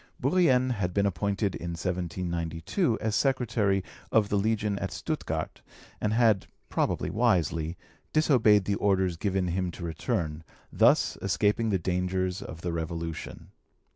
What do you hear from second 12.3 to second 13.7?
of the Revolution.